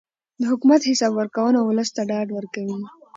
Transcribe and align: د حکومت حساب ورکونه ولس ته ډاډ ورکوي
د 0.39 0.41
حکومت 0.51 0.81
حساب 0.89 1.11
ورکونه 1.15 1.59
ولس 1.61 1.89
ته 1.95 2.01
ډاډ 2.09 2.27
ورکوي 2.33 2.77